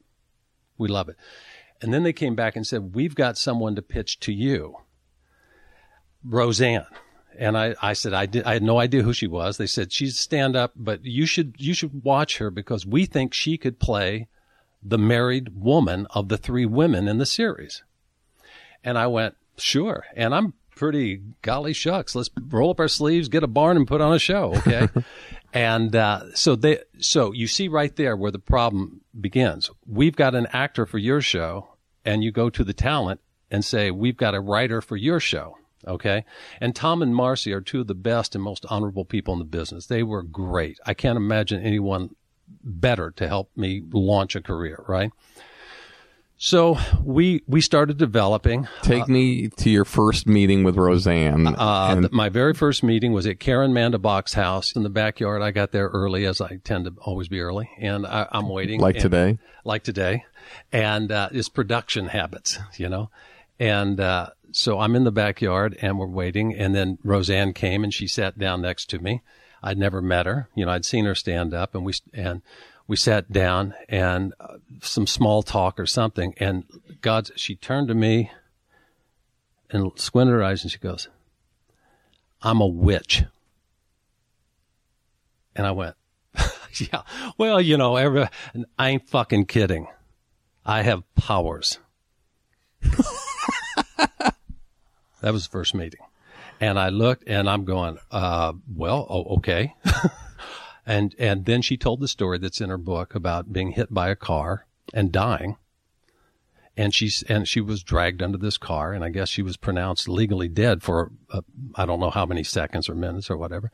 [0.76, 1.16] We love it.
[1.80, 4.76] And then they came back and said, We've got someone to pitch to you,
[6.24, 6.86] Roseanne.
[7.36, 9.56] And I, I said I did I had no idea who she was.
[9.56, 13.34] They said she's stand up, but you should you should watch her because we think
[13.34, 14.28] she could play
[14.82, 17.82] the married woman of the three women in the series.
[18.84, 20.04] And I went, sure.
[20.14, 22.14] And I'm pretty golly shucks.
[22.14, 24.54] Let's roll up our sleeves, get a barn, and put on a show.
[24.56, 24.88] Okay.
[25.52, 29.70] and uh, so they, so you see right there where the problem begins.
[29.86, 31.68] We've got an actor for your show,
[32.04, 35.56] and you go to the talent and say, we've got a writer for your show.
[35.86, 36.24] Okay.
[36.60, 39.44] And Tom and Marcy are two of the best and most honorable people in the
[39.44, 39.86] business.
[39.86, 40.78] They were great.
[40.86, 42.14] I can't imagine anyone
[42.62, 45.10] better to help me launch a career, right?
[46.36, 48.68] So we we started developing.
[48.82, 51.46] Take me to your first meeting with Roseanne.
[51.46, 55.42] Uh, and my very first meeting was at Caryn Mandabach's house in the backyard.
[55.42, 58.80] I got there early, as I tend to always be early, and I, I'm waiting.
[58.80, 59.38] like and- today.
[59.64, 60.24] like today,
[60.72, 63.10] and uh, it's production habits, you know.
[63.58, 66.54] And uh, so I'm in the backyard, and we're waiting.
[66.54, 69.22] And then Roseanne came, and she sat down next to me.
[69.62, 70.72] I'd never met her, you know.
[70.72, 72.42] I'd seen her stand up, and we and
[72.86, 76.34] we sat down and uh, some small talk or something.
[76.38, 76.64] And
[77.00, 78.30] God, she turned to me
[79.70, 81.08] and squinted her eyes, and she goes,
[82.42, 83.24] "I'm a witch."
[85.56, 85.96] And I went,
[86.74, 87.02] "Yeah,
[87.38, 88.28] well, you know, every,
[88.78, 89.86] I ain't fucking kidding.
[90.64, 91.78] I have powers."
[95.24, 96.00] that was the first meeting.
[96.60, 99.74] And I looked and I'm going, uh, well, oh, okay.
[100.86, 104.08] and, and then she told the story that's in her book about being hit by
[104.10, 105.56] a car and dying.
[106.76, 110.08] And she's, and she was dragged under this car and I guess she was pronounced
[110.08, 111.42] legally dead for, uh,
[111.74, 113.70] I don't know how many seconds or minutes or whatever.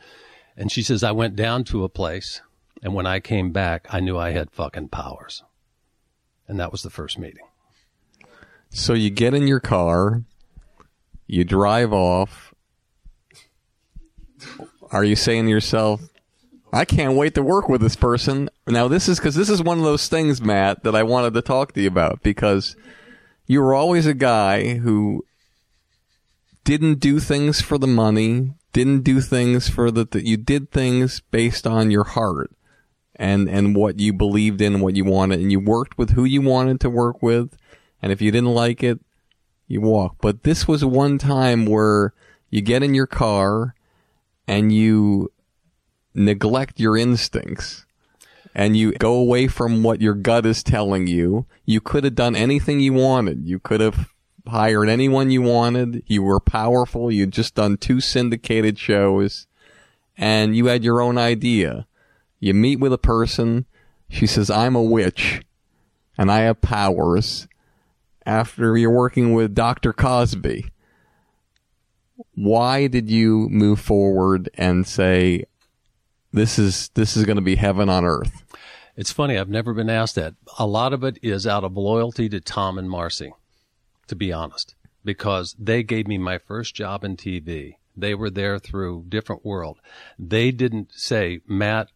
[0.56, 2.42] And she says, I went down to a place
[2.82, 5.42] and when I came back, I knew I had fucking powers.
[6.46, 7.46] And that was the first meeting.
[8.70, 10.22] So you get in your car,
[11.26, 12.54] you drive off.
[14.90, 16.00] Are you saying to yourself,
[16.72, 18.48] I can't wait to work with this person?
[18.66, 21.42] Now, this is because this is one of those things, Matt, that I wanted to
[21.42, 22.76] talk to you about because
[23.46, 25.24] you were always a guy who
[26.64, 31.20] didn't do things for the money, didn't do things for the, th- you did things
[31.30, 32.52] based on your heart
[33.16, 36.24] and, and what you believed in, and what you wanted, and you worked with who
[36.24, 37.56] you wanted to work with.
[38.00, 39.00] And if you didn't like it,
[39.66, 40.16] you walk.
[40.20, 42.14] But this was one time where
[42.48, 43.74] you get in your car
[44.46, 45.32] and you
[46.14, 47.86] neglect your instincts.
[48.54, 51.46] and you go away from what your gut is telling you.
[51.64, 53.46] You could have done anything you wanted.
[53.46, 54.08] You could have
[54.46, 56.02] hired anyone you wanted.
[56.06, 57.12] You were powerful.
[57.12, 59.46] You'd just done two syndicated shows
[60.16, 61.86] and you had your own idea.
[62.40, 63.66] You meet with a person.
[64.08, 65.42] She says, I'm a witch
[66.18, 67.46] and I have powers
[68.26, 69.92] after you're working with Dr.
[69.92, 70.72] Cosby.
[72.34, 75.44] Why did you move forward and say,
[76.32, 78.44] this is, this is going to be heaven on earth?
[78.96, 79.38] It's funny.
[79.38, 80.34] I've never been asked that.
[80.58, 83.32] A lot of it is out of loyalty to Tom and Marcy,
[84.08, 87.76] to be honest, because they gave me my first job in TV.
[87.96, 89.78] They were there through different world.
[90.18, 91.88] They didn't say, Matt,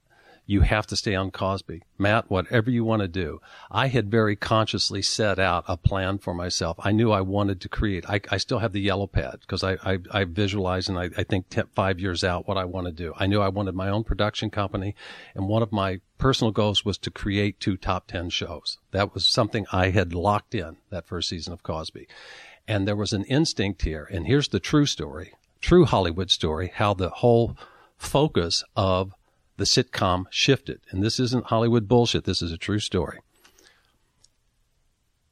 [0.47, 1.83] you have to stay on Cosby.
[1.97, 3.41] Matt, whatever you want to do.
[3.71, 6.77] I had very consciously set out a plan for myself.
[6.81, 8.09] I knew I wanted to create.
[8.09, 11.23] I, I still have the yellow pad because I, I, I, visualize and I, I
[11.23, 13.15] think five years out what I want to do.
[13.17, 14.95] I knew I wanted my own production company.
[15.35, 18.79] And one of my personal goals was to create two top 10 shows.
[18.91, 22.07] That was something I had locked in that first season of Cosby.
[22.69, 24.09] And there was an instinct here.
[24.11, 27.57] And here's the true story, true Hollywood story, how the whole
[27.97, 29.15] focus of
[29.57, 30.81] the sitcom shifted.
[30.91, 32.25] And this isn't Hollywood bullshit.
[32.25, 33.21] This is a true story.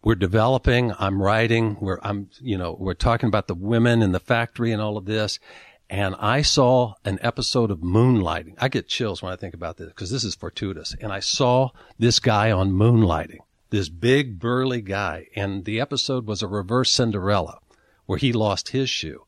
[0.05, 0.93] We're developing.
[0.99, 1.77] I'm writing.
[1.81, 5.05] We're, I'm, you know, we're talking about the women in the factory and all of
[5.05, 5.39] this.
[5.89, 8.55] And I saw an episode of Moonlighting.
[8.59, 10.97] I get chills when I think about this because this is fortuitous.
[11.01, 15.27] And I saw this guy on Moonlighting, this big burly guy.
[15.37, 17.59] And the episode was a reverse Cinderella
[18.07, 19.25] where he lost his shoe.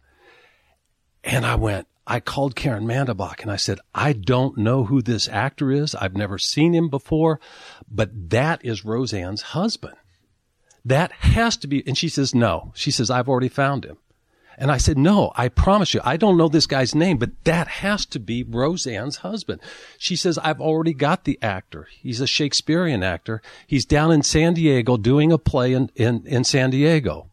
[1.23, 5.29] And I went, I called Caryn Mandabach and I said, I don't know who this
[5.29, 5.95] actor is.
[5.95, 7.41] I've never seen him before,
[7.91, 9.97] but that is Roseanne's husband.
[10.85, 11.83] That has to be.
[11.87, 12.73] And she says, no.
[12.75, 13.97] She says, I've already found him.
[14.57, 17.67] And I said, no, I promise you, I don't know this guy's name, but that
[17.67, 19.61] has to be Roseanne's husband.
[19.99, 21.89] She says, I've already got the actor.
[21.91, 23.43] He's a Shakespearean actor.
[23.67, 27.31] He's down in San Diego doing a play in, in, in San Diego.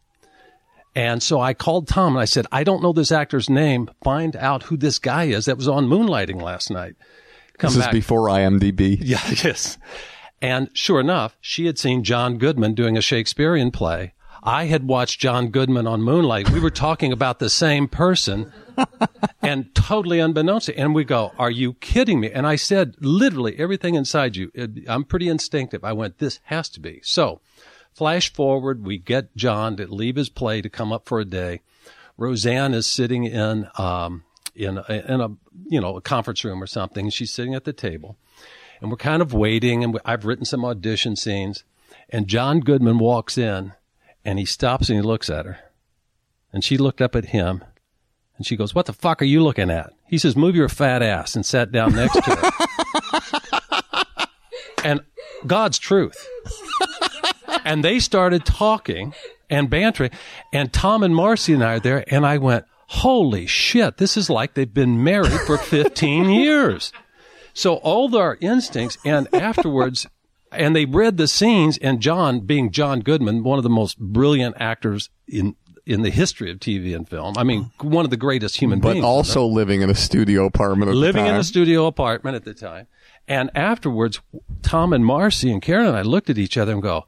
[0.94, 3.90] And so I called Tom and I said, I don't know this actor's name.
[4.04, 6.96] Find out who this guy is that was on Moonlighting last night.
[7.58, 7.94] Come this back.
[7.94, 8.98] is before IMDb.
[9.00, 9.78] Yeah, yes.
[10.42, 14.12] And sure enough, she had seen John Goodman doing a Shakespearean play.
[14.42, 16.50] I had watched John Goodman on Moonlight.
[16.50, 18.52] We were talking about the same person
[19.42, 22.30] and totally unbeknownst to, and we go, are you kidding me?
[22.32, 24.50] And I said, literally everything inside you.
[24.88, 25.84] I'm pretty instinctive.
[25.84, 27.00] I went, this has to be.
[27.04, 27.40] So
[27.94, 31.60] Flash forward, we get John to leave his play to come up for a day.
[32.16, 34.24] Roseanne is sitting in um,
[34.54, 35.28] in a, in a
[35.66, 37.10] you know a conference room or something.
[37.10, 38.16] She's sitting at the table,
[38.80, 39.84] and we're kind of waiting.
[39.84, 41.64] And I've written some audition scenes,
[42.08, 43.72] and John Goodman walks in,
[44.24, 45.58] and he stops and he looks at her,
[46.52, 47.64] and she looked up at him,
[48.36, 51.02] and she goes, "What the fuck are you looking at?" He says, "Move your fat
[51.02, 52.50] ass," and sat down next to her.
[54.84, 55.00] and
[55.46, 56.28] God's truth
[57.64, 59.14] and they started talking
[59.50, 60.10] and bantering.
[60.52, 64.30] And Tom and Marcy and I are there, and I went, holy shit, this is
[64.30, 66.92] like they've been married for 15 years.
[67.54, 70.06] So all our instincts, and afterwards,
[70.50, 74.56] and they read the scenes, and John, being John Goodman, one of the most brilliant
[74.58, 77.36] actors in in the history of TV and film.
[77.36, 79.02] I mean, one of the greatest human but beings.
[79.02, 82.86] But also living in a studio apartment living in a studio apartment at the time.
[83.32, 84.20] And afterwards,
[84.60, 87.06] Tom and Marcy and Caryn and I looked at each other and go,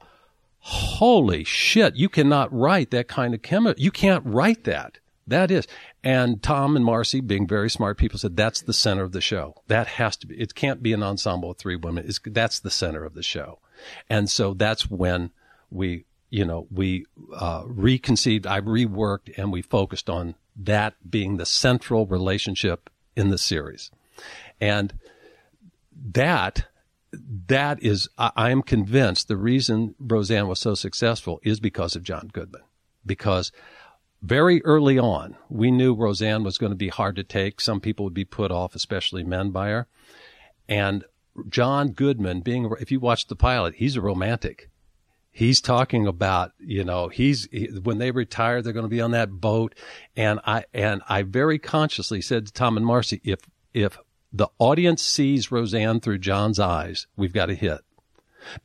[0.57, 3.83] holy shit, you cannot write that kind of chemistry.
[3.83, 4.97] You can't write that.
[5.27, 5.67] That is.
[6.03, 9.61] And Tom and Marcy, being very smart people, said that's the center of the show.
[9.67, 10.33] That has to be.
[10.41, 12.05] It can't be an ensemble of three women.
[12.07, 13.59] It's, that's the center of the show.
[14.09, 15.29] And so that's when
[15.69, 21.45] we, you know, we uh, reconceived, I reworked, and we focused on that being the
[21.45, 23.91] central relationship in the series.
[24.59, 24.91] And
[25.95, 26.65] that
[27.47, 32.29] that is, I am convinced the reason Roseanne was so successful is because of John
[32.33, 32.63] Goodman.
[33.05, 33.51] Because
[34.21, 37.61] very early on, we knew Roseanne was going to be hard to take.
[37.61, 39.87] Some people would be put off, especially men by her.
[40.67, 41.05] And
[41.47, 44.69] John Goodman being, if you watch the pilot, he's a romantic.
[45.31, 49.11] He's talking about, you know, he's, he, when they retire, they're going to be on
[49.11, 49.75] that boat.
[50.15, 53.39] And I, and I very consciously said to Tom and Marcy, if,
[53.73, 53.97] if
[54.35, 57.79] the audience sees Roseanne through John's eyes, we've got a hit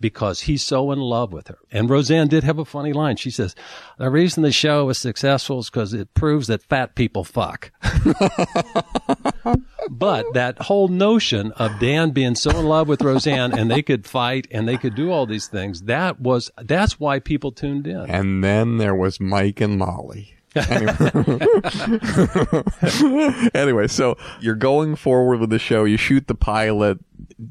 [0.00, 1.58] because he's so in love with her.
[1.70, 3.16] And Roseanne did have a funny line.
[3.16, 3.54] She says,
[3.96, 7.70] the reason the show is successful is because it proves that fat people fuck.
[9.88, 14.06] but that whole notion of Dan being so in love with Roseanne and they could
[14.06, 18.10] fight and they could do all these things, that was, that's why people tuned in.
[18.10, 20.34] And then there was Mike and Molly.
[23.54, 23.86] anyway.
[23.86, 25.84] so you're going forward with the show.
[25.84, 26.98] You shoot the pilot.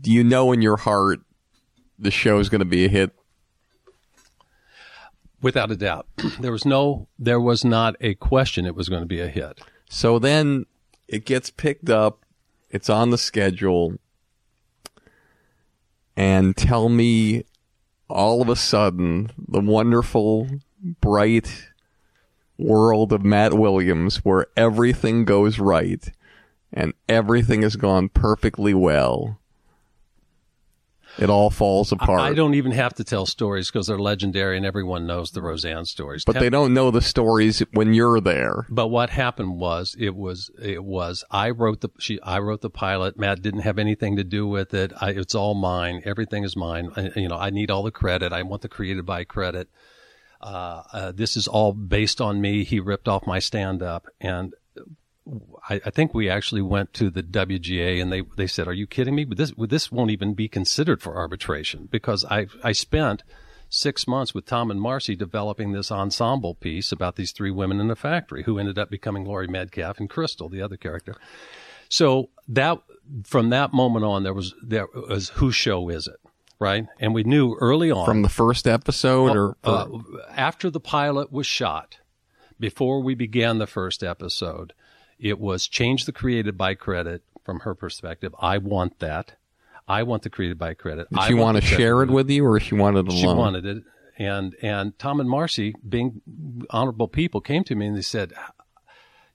[0.01, 1.21] Do you know in your heart
[1.97, 3.11] the show is going to be a hit?
[5.41, 6.07] Without a doubt,
[6.41, 9.61] there was no, there was not a question it was going to be a hit.
[9.89, 10.65] So then
[11.07, 12.25] it gets picked up.
[12.69, 13.93] It's on the schedule.
[16.17, 17.45] And tell me
[18.09, 20.49] all of a sudden the wonderful,
[20.99, 21.68] bright
[22.59, 26.11] world of Matt Williams where everything goes right
[26.71, 29.39] and everything has gone perfectly well.
[31.17, 32.21] It all falls apart.
[32.21, 35.85] I don't even have to tell stories because they're legendary and everyone knows the Roseanne
[35.85, 36.23] stories.
[36.23, 38.65] but they don't know the stories when you're there.
[38.69, 42.69] But what happened was it was it was I wrote the she I wrote the
[42.69, 43.17] pilot.
[43.17, 44.93] Matt didn't have anything to do with it.
[45.01, 46.01] I, it's all mine.
[46.05, 46.89] Everything is mine.
[46.95, 48.31] I, you know, I need all the credit.
[48.31, 49.67] I want the created by credit.
[50.41, 52.63] Uh, uh, this is all based on me.
[52.63, 54.53] He ripped off my stand up, and
[55.69, 58.87] I, I, think we actually went to the WGA and they, they said, "Are you
[58.87, 59.25] kidding me?
[59.25, 63.23] This this won't even be considered for arbitration because I I spent
[63.69, 67.87] six months with Tom and Marcy developing this ensemble piece about these three women in
[67.87, 71.15] the factory who ended up becoming Laurie Metcalf and Crystal, the other character.
[71.89, 72.79] So that
[73.23, 76.19] from that moment on, there was there was whose show is it?
[76.59, 76.85] Right?
[76.99, 79.87] And we knew early on from the first episode, or, uh,
[80.31, 81.99] after the pilot was shot,
[82.59, 84.73] before we began the first episode,
[85.17, 88.35] it was change the created by credit from her perspective.
[88.39, 89.35] I want that.
[89.87, 91.09] I want the created by credit.
[91.09, 93.21] Did she want, want to share it with you, or she wanted it alone?
[93.21, 93.83] She wanted it,
[94.17, 96.21] and and Tom and Marcy, being
[96.69, 98.33] honorable people, came to me and they said,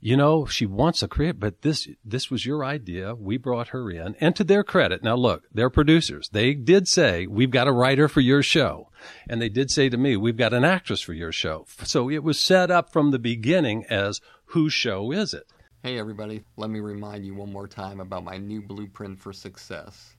[0.04, 3.14] you know, she wants a create, but this, this was your idea.
[3.14, 4.14] We brought her in.
[4.20, 6.28] And to their credit, now look, they're producers.
[6.30, 8.90] They did say, we've got a writer for your show.
[9.26, 11.64] And they did say to me, we've got an actress for your show.
[11.84, 15.46] So it was set up from the beginning as, whose show is it?
[15.82, 20.16] Hey everybody, let me remind you one more time about my new blueprint for success.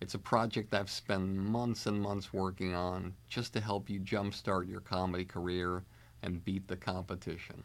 [0.00, 4.68] It's a project I've spent months and months working on just to help you jumpstart
[4.68, 5.82] your comedy career
[6.22, 7.64] and beat the competition.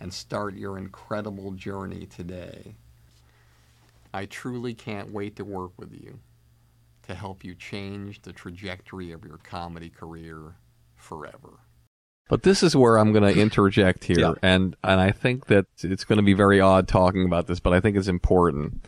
[0.00, 2.74] and start your incredible journey today.
[4.12, 6.18] I truly can't wait to work with you
[7.06, 10.56] to help you change the trajectory of your comedy career
[10.96, 11.60] forever.
[12.28, 14.34] But this is where I'm going to interject here, yeah.
[14.42, 17.72] and and I think that it's going to be very odd talking about this, but
[17.72, 18.86] I think it's important.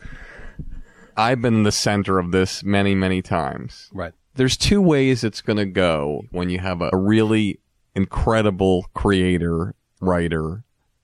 [1.17, 3.89] I've been the center of this many, many times.
[3.93, 4.13] Right.
[4.35, 7.59] There's two ways it's going to go when you have a, a really
[7.93, 10.63] incredible creator, writer,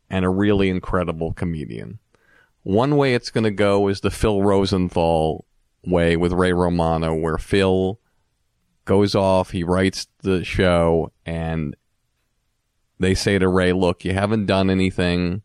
[0.10, 2.00] and a really incredible comedian.
[2.63, 5.45] One way it's going to go is the Phil Rosenthal
[5.86, 8.00] way with Ray Romano, where Phil
[8.86, 11.76] goes off, he writes the show, and
[13.00, 15.41] they say to Ray, look, you haven't done anything.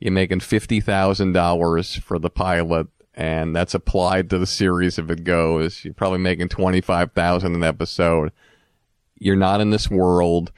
[0.00, 5.84] You're making $50,000 for the pilot, and that's applied to the series if it goes.
[5.84, 8.32] You're probably making 25000 an episode.
[9.18, 10.52] You're not in this world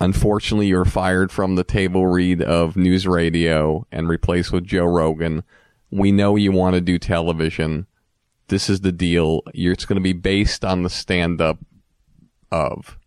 [0.00, 5.44] Unfortunately, you're fired from the table read of NewsRadio and replaced with Joe Rogan.
[5.90, 7.86] We know you want to do television.
[8.48, 9.42] This is the deal.
[9.52, 11.58] You're, it's going to be based on the stand up
[12.50, 12.98] of,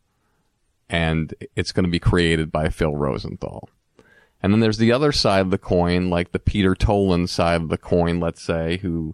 [0.89, 3.69] and it's going to be created by Phil Rosenthal.
[4.41, 7.69] And then there's the other side of the coin, like the Peter Tolan side of
[7.69, 9.13] the coin, let's say, who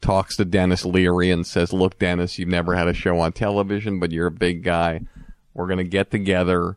[0.00, 4.00] talks to Denis Leary and says, Look, Denis, you've never had a show on television,
[4.00, 5.02] but you're a big guy.
[5.52, 6.76] We're going to get together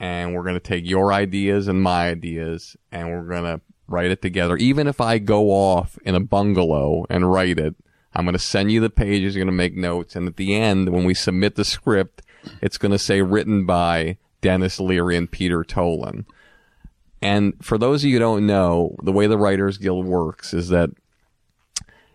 [0.00, 4.10] and we're going to take your ideas and my ideas and we're going to write
[4.10, 4.56] it together.
[4.56, 7.74] Even if I go off in a bungalow and write it,
[8.14, 10.14] I'm going to send you the pages, you're going to make notes.
[10.14, 12.22] And at the end, when we submit the script,
[12.60, 16.24] it's going to say written by Denis Leary and Peter Tolan.
[17.20, 20.68] And for those of you who don't know, the way the Writers Guild works is
[20.68, 20.90] that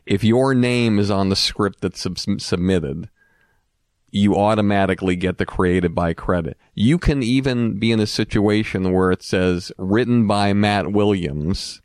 [0.05, 3.09] if your name is on the script that's sub- submitted,
[4.11, 6.57] you automatically get the created by credit.
[6.73, 11.81] You can even be in a situation where it says written by Matt Williams,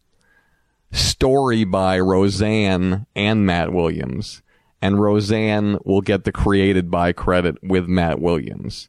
[0.93, 4.43] story by Roseanne and Matt Williams,
[4.81, 8.89] and Roseanne will get the created by credit with Matt Williams.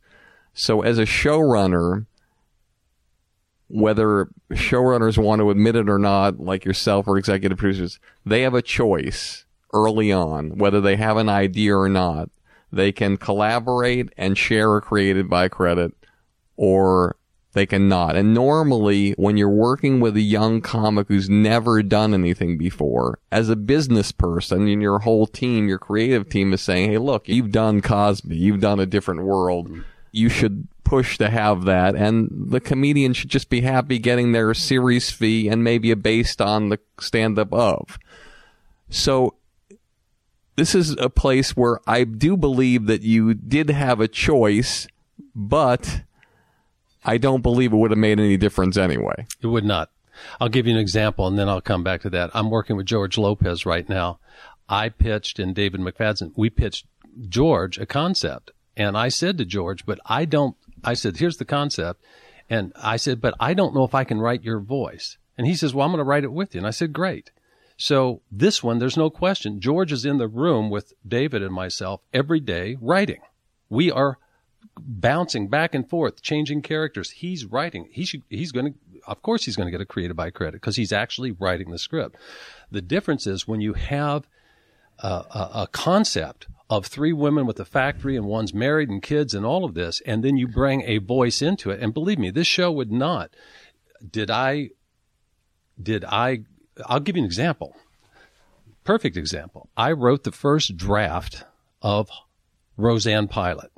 [0.53, 2.05] So as a showrunner,
[3.67, 8.53] whether showrunners want to admit it or not, like yourself or executive producers, they have
[8.53, 12.29] a choice early on, whether they have an idea or not
[12.75, 15.93] they can collaborate and share a created by credit
[16.57, 17.15] or
[17.53, 18.15] they cannot.
[18.15, 23.49] And normally when you're working with a young comic who's never done anything before, as
[23.49, 27.51] a business person and your whole team, your creative team is saying, Hey, look, you've
[27.51, 28.35] done Cosby.
[28.35, 29.69] You've done a different world.
[30.11, 31.95] You should push to have that.
[31.95, 36.41] And the comedian should just be happy getting their series fee and maybe a based
[36.41, 37.97] on the stand up of.
[38.89, 39.34] So
[40.55, 44.87] this is a place where I do believe that you did have a choice,
[45.35, 46.01] but
[47.03, 49.27] I don't believe it would have made any difference anyway.
[49.41, 49.89] It would not.
[50.39, 52.31] I'll give you an example and then I'll come back to that.
[52.33, 54.19] I'm working with George Lopez right now.
[54.69, 56.85] I pitched and David McFadden, we pitched
[57.27, 58.51] George a concept.
[58.77, 62.01] And I said to George, but I don't, I said, here's the concept.
[62.49, 65.17] And I said, but I don't know if I can write your voice.
[65.37, 66.59] And he says, well, I'm going to write it with you.
[66.59, 67.31] And I said, great.
[67.77, 69.59] So this one, there's no question.
[69.59, 73.21] George is in the room with David and myself every day writing.
[73.69, 74.17] We are
[74.79, 77.11] bouncing back and forth, changing characters.
[77.11, 77.89] He's writing.
[77.91, 80.53] He should, he's going to, of course, he's going to get a created by credit
[80.53, 82.15] because he's actually writing the script.
[82.71, 84.27] The difference is when you have
[84.99, 89.33] a, a, a concept of three women with a factory and one's married and kids
[89.33, 91.79] and all of this, and then you bring a voice into it.
[91.79, 93.31] And believe me, this show would not.
[94.09, 94.71] Did I,
[95.81, 96.45] did I
[96.85, 97.75] I'll give you an example.
[98.83, 99.69] Perfect example.
[99.75, 101.43] I wrote the first draft
[101.81, 102.09] of
[102.77, 103.71] Roseanne Pilot.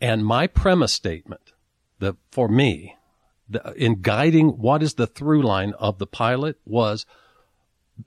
[0.00, 1.52] And my premise statement,
[1.98, 2.96] the, for me,
[3.48, 7.06] the, in guiding what is the through line of the pilot was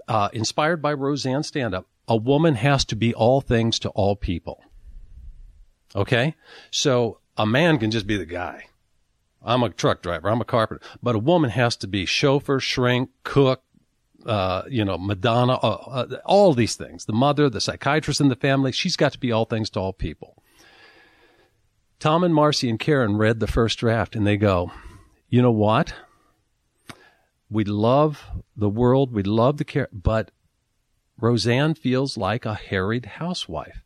[0.07, 1.87] uh, inspired by Roseanne stand up.
[2.07, 4.63] A woman has to be all things to all people.
[5.95, 6.35] Okay?
[6.71, 8.65] So a man can just be the guy.
[9.47, 10.29] I'm a truck driver.
[10.29, 10.85] I'm a carpenter.
[11.01, 13.63] But a woman has to be chauffeur, shrink, cook,
[14.25, 17.05] uh, you know, Madonna, uh, uh, all these things.
[17.05, 18.73] The mother, the psychiatrist in the family.
[18.73, 20.43] She's got to be all things to all people.
[21.99, 24.71] Tom and Marcy and Caryn read the first draft and they go,
[25.29, 25.93] you know what?
[27.49, 28.23] We love
[28.55, 29.13] the world.
[29.13, 30.31] We love the care, but
[31.19, 33.81] Roseanne feels like a harried housewife.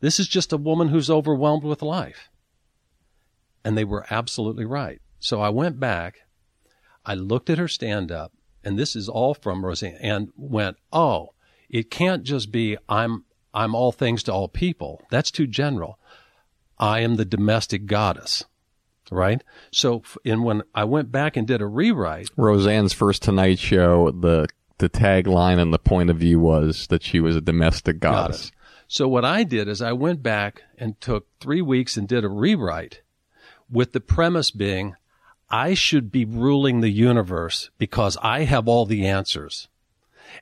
[0.00, 2.30] This is just a woman who's overwhelmed with life.
[3.64, 5.00] And they were absolutely right.
[5.20, 6.22] So I went back,
[7.06, 8.32] I looked at her stand up,
[8.64, 11.34] and this is all from Roseanne, and went, oh,
[11.68, 15.02] it can't just be I'm I'm all things to all people.
[15.10, 15.98] That's too general.
[16.78, 18.44] I am the domestic goddess,
[19.10, 19.42] right?
[19.70, 24.48] So, and when I went back and did a rewrite, Roseanne's first Tonight Show, the
[24.78, 28.50] the tagline and the point of view was that she was a domestic goddess.
[28.88, 32.28] So what I did is I went back and took three weeks and did a
[32.28, 33.00] rewrite
[33.72, 34.94] with the premise being
[35.52, 39.68] I should be ruling the universe because I have all the answers.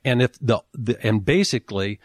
[0.05, 1.99] And if the, the, and basically,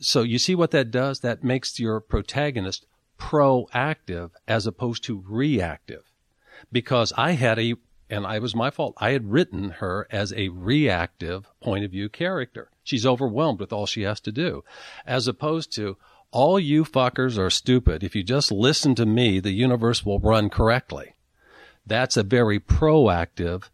[0.00, 1.20] so you see what that does?
[1.20, 2.86] That makes your protagonist
[3.18, 6.04] proactive as opposed to reactive.
[6.72, 7.74] Because I had a,
[8.08, 12.08] and I was my fault, I had written her as a reactive point of view
[12.08, 12.70] character.
[12.82, 14.64] She's overwhelmed with all she has to do.
[15.04, 15.98] As opposed to,
[16.30, 18.02] all you fuckers are stupid.
[18.02, 21.14] If you just listen to me, the universe will run correctly.
[21.86, 23.64] That's a very proactive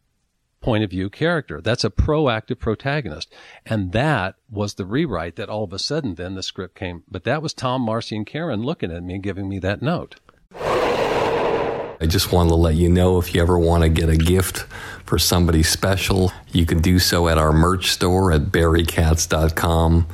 [0.60, 1.60] point of view character.
[1.60, 3.32] That's a proactive protagonist.
[3.66, 7.02] And that was the rewrite that all of a sudden then the script came.
[7.10, 10.16] But that was Tom, Marcy, and Caryn looking at me and giving me that note.
[10.54, 14.66] I just wanted to let you know if you ever want to get a gift
[15.04, 20.08] for somebody special, you can do so at our merch store at barrykatz.com.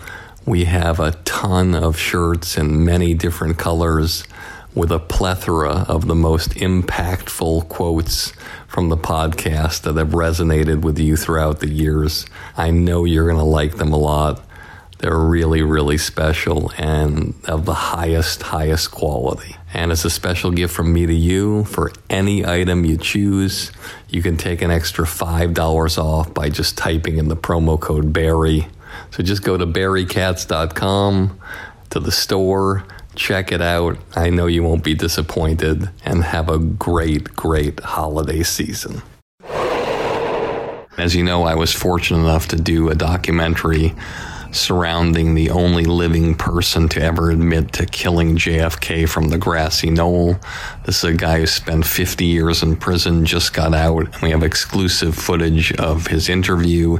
[0.48, 4.24] We have a ton of shirts in many different colors
[4.74, 8.32] with a plethora of the most impactful quotes
[8.66, 12.24] from the podcast that have resonated with you throughout the years.
[12.56, 14.42] I know you're going to like them a lot.
[15.00, 19.54] They're really, really special and of the highest, highest quality.
[19.74, 23.70] And it's a special gift from me to you for any item you choose.
[24.08, 28.66] You can take an extra $5 off by just typing in the promo code Barry
[29.10, 31.40] so just go to barrykatz.com
[31.90, 32.84] to the store,
[33.14, 33.98] check it out.
[34.14, 39.02] I know you won't be disappointed, and have a great, great holiday season.
[40.98, 43.94] As you know, I was fortunate enough to do a documentary
[44.50, 50.38] surrounding the only living person to ever admit to killing JFK from the grassy knoll.
[50.86, 54.30] This is a guy who spent 50 years in prison, just got out, and we
[54.30, 56.98] have exclusive footage of his interview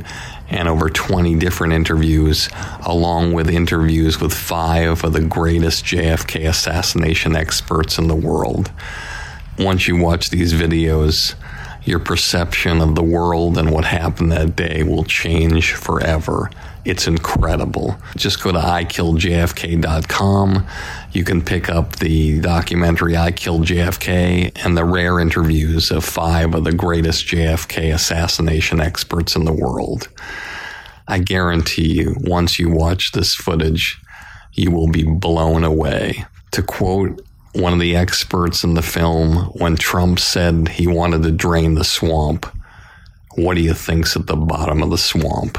[0.51, 2.49] and over 20 different interviews,
[2.85, 8.71] along with interviews with five of the greatest JFK assassination experts in the world.
[9.59, 11.35] Once you watch these videos,
[11.85, 16.51] your perception of the world and what happened that day will change forever.
[16.85, 17.97] It's incredible.
[18.17, 20.67] Just go to ikilljfk.com.
[21.13, 26.55] You can pick up the documentary I Killed JFK and the rare interviews of five
[26.55, 30.09] of the greatest JFK assassination experts in the world.
[31.09, 33.99] I guarantee you, once you watch this footage,
[34.53, 36.25] you will be blown away.
[36.53, 37.23] To quote
[37.55, 41.85] one of the experts in the film, when Trump said he wanted to drain the
[41.85, 42.47] swamp,
[43.37, 45.57] what do you think's at the bottom of the swamp?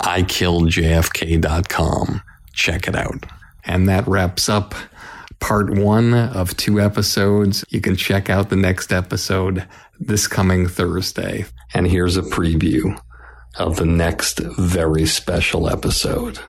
[0.00, 2.22] I killed ikilljfk.com.
[2.52, 3.24] Check it out.
[3.68, 4.74] And that wraps up
[5.40, 7.64] part one of two episodes.
[7.68, 9.68] You can check out the next episode
[10.00, 11.44] this coming Thursday.
[11.74, 12.98] And here's a preview
[13.56, 16.40] of the next very special episode.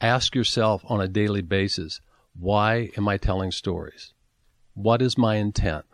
[0.00, 2.00] Ask yourself on a daily basis
[2.38, 4.14] why am I telling stories?
[4.74, 5.84] What is my intent?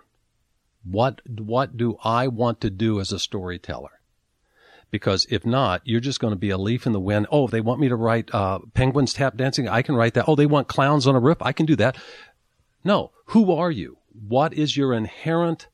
[0.84, 3.95] What, what do I want to do as a storyteller?
[4.90, 7.26] Because if not, you're just going to be a leaf in the wind.
[7.30, 9.68] Oh, they want me to write uh, penguins tap dancing.
[9.68, 10.26] I can write that.
[10.28, 11.38] Oh, they want clowns on a roof.
[11.40, 11.96] I can do that.
[12.84, 13.10] No.
[13.26, 13.98] Who are you?
[14.12, 15.68] What is your inherent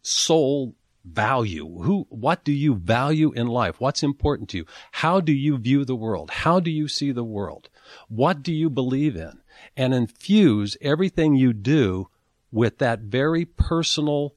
[0.00, 1.82] soul value?
[1.82, 3.80] Who, what do you value in life?
[3.80, 4.66] What's important to you?
[4.92, 6.30] How do you view the world?
[6.30, 7.68] How do you see the world?
[8.08, 9.40] What do you believe in?
[9.76, 12.08] And infuse everything you do
[12.50, 14.34] with that very personal,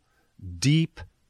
[0.59, 0.99] deep,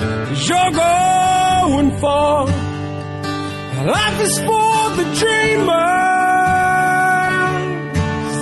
[0.00, 2.46] cause you're going far.
[3.96, 5.70] Life is for the dreamers,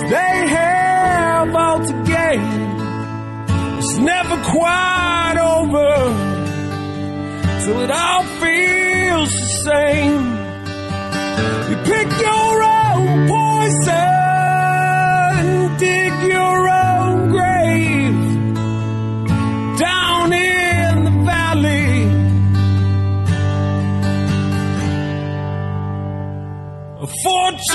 [0.09, 2.41] they have all to gain.
[3.79, 5.91] It's never quite over
[7.63, 10.23] till it all feels the same.
[11.69, 12.48] You pick your